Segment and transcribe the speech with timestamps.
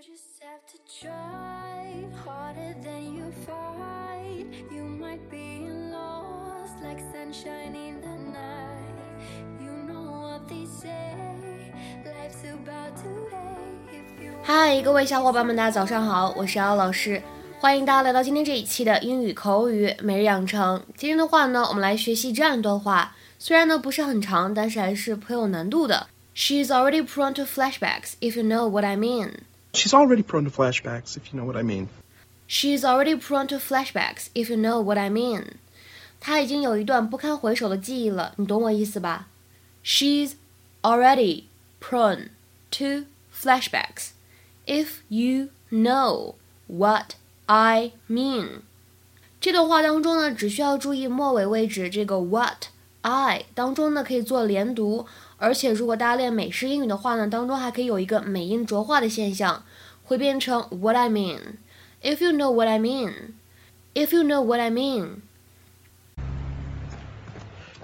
[0.00, 4.46] just have to try harder than you fight.
[4.72, 8.80] You might be lost like sunshine in the night.
[9.60, 11.14] You know what they say,
[12.02, 13.76] life's about today.
[13.92, 17.22] If you 嗨，各位小伙伴们，大家早上好，我是姚老师，
[17.58, 20.82] 欢迎大家来到今天这一期的英语口语每日养成。
[20.96, 26.06] 今天的话呢，我们来学习这样一段话，虽然呢不是很长，但是还是颇有难度的。
[26.34, 29.32] She's already prone to flashbacks, if you know what I mean.
[29.73, 31.87] She's already prone to flashbacks, if you know what I mean.
[32.47, 35.57] She's already prone to flashbacks, if you know what I mean.
[36.19, 39.27] 她已经有一段不堪回首的记忆了，你懂我意思吧？
[39.83, 40.33] She's
[40.81, 41.43] already
[41.81, 42.29] prone
[42.71, 44.11] to flashbacks,
[44.65, 46.35] if you know
[46.67, 48.61] what I mean.
[49.41, 52.67] 这段话当中呢，只需要注意末尾位置这个 what
[53.01, 55.05] I 当中呢可以做连读，
[55.40, 59.64] 而且如果大家练美式英语的话呢，当中还可以有一个美音浊化的现象，
[60.04, 61.56] 会变成 what I mean。
[62.02, 63.32] If you know what I mean,
[63.94, 65.22] if you know what I mean.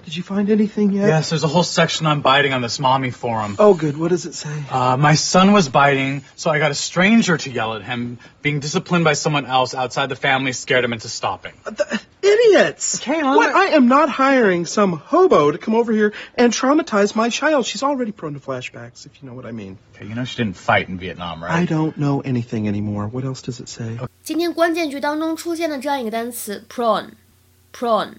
[0.06, 1.06] Did you find anything yet?
[1.06, 3.54] Yes, there's a whole section on biting on this mommy forum.
[3.60, 3.96] Oh, good.
[3.96, 4.50] What does it say?
[4.68, 8.18] Uh, my son was biting, so I got a stranger to yell at him.
[8.42, 11.52] Being disciplined by someone else outside the family scared him into stopping.
[11.64, 13.00] The, idiots!
[13.00, 13.46] Okay, I'm what?
[13.46, 17.66] not- I am not hiring some hobo to come over here and traumatize my child.
[17.66, 19.78] She's already prone to flashbacks, if you know what I mean.
[19.94, 21.52] Okay, you know she didn't fight in Vietnam, right?
[21.52, 23.06] I don't know anything anymore.
[23.06, 23.98] What else does it say?
[24.24, 28.14] 今天关键句当中出现的这样一个单词 prone，prone，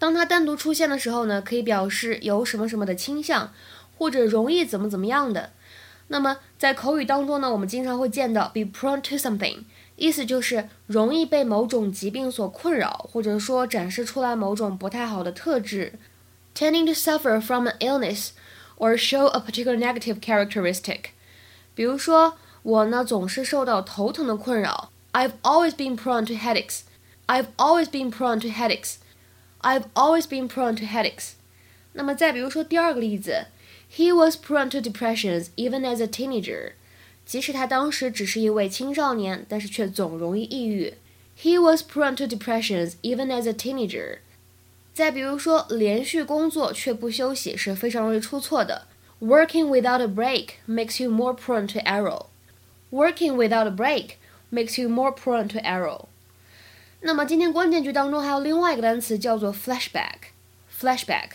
[0.00, 3.52] 当它单独出现的时候呢，可以表示有什么什么的倾向，
[3.96, 5.50] 或者容易怎么怎么样的。
[6.08, 9.64] 那么在口语当中呢，我们经常会见到 be prone to something，
[9.96, 15.94] 意思就是容易被某种疾病所困扰，或者说展示出来某种不太好的特质。
[16.54, 18.28] Tending to suffer from an illness
[18.78, 21.10] or show a particular negative characteristic。
[21.74, 24.90] 比如说，我呢总是受到头疼的困扰。
[25.12, 26.80] I've always been prone to headaches.
[27.26, 28.96] I've always been prone to headaches.
[29.60, 31.32] I've always been prone to headaches.
[31.92, 33.46] 那么再比如说第二个例子，
[33.90, 36.72] He was prone to depressions even as a teenager.
[37.24, 40.94] 即使他当时只是一位青少年，但是却总容易抑郁。
[41.40, 44.18] He was prone to depressions even as a teenager.
[44.94, 48.86] 再比如说，连续工作却不休息是非常容易出错的。
[49.20, 52.26] Working without a break makes you more prone to error.
[52.90, 54.16] Working without a break
[54.50, 56.06] makes you more prone to error.
[57.03, 60.31] 那么今天关键句当中还有另外一个单词叫做 flashback。
[60.79, 61.29] flashback，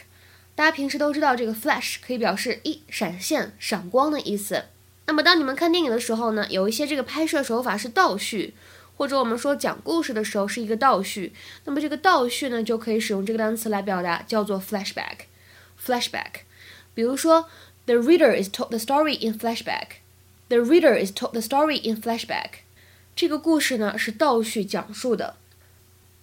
[0.55, 4.67] 大家平时都知道这个 flash 可以表示一闪现、闪光的意思。
[5.07, 8.55] 那么当你们看电影的时候呢，有一些这个拍摄手法是倒叙，
[8.97, 11.33] 或者我们说讲故事的时候是一个倒叙，
[11.65, 15.27] 那么这个倒叙呢就可以使用这个单词来表达，叫做 flashback。
[15.85, 16.43] flashback，
[16.95, 17.49] 比如说
[17.87, 19.99] ，The reader is told the story in flashback。
[20.49, 22.61] The reader is told the story in flashback。
[23.15, 25.37] 这个故事呢是倒叙讲述的。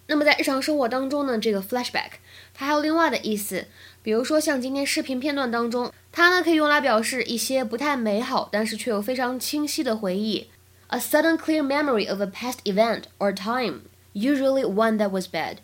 [0.07, 2.13] 那么在日常生活当中呢，这个 flashback
[2.53, 3.67] 它还有另外的意思，
[4.01, 10.49] 比如说像今天视频片段当中，它呢可以用来表示一些不太美好，但是却又非常清晰的回忆，
[10.87, 13.81] a sudden clear memory of a past event or time,
[14.13, 15.57] usually one that was bad。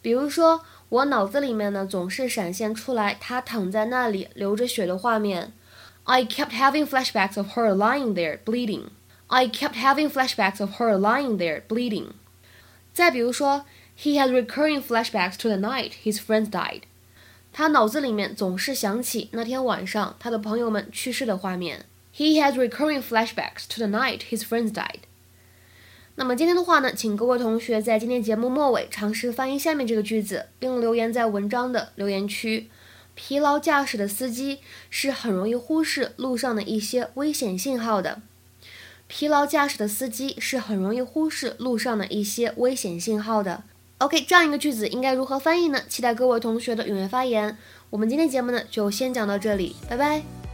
[0.00, 5.52] 比如说，我脑子里面呢总是闪现出来他躺在那里流着血的画面。
[6.04, 8.86] I kept having flashbacks of her lying there bleeding.
[9.28, 12.08] I kept having flashbacks of her lying there bleeding.
[12.97, 13.63] 再比如说
[13.95, 16.81] ，He has recurring flashbacks to the night his friends died.
[17.53, 21.85] 他脑子里面总是想起那天晚上他的朋友们去世的画面。
[22.15, 25.01] He has recurring flashbacks to the night his friends died.
[26.15, 32.67] 那么今天的话呢，请各位同学在今天节目末尾尝试翻译下面这个句子，并留言在文章的留言区。
[33.13, 34.57] 疲劳驾驶的司机
[34.89, 38.23] 是很容易忽视路上的一些危险信号的。
[39.07, 43.63] 疲劳驾驶的司机是很容易忽视路上的一些危险信号的。
[43.99, 45.81] OK，这样一个句子应该如何翻译呢？
[45.87, 47.57] 期待各位同学的踊跃发言。
[47.89, 50.46] 我们今天节目呢就先讲到这里，拜拜。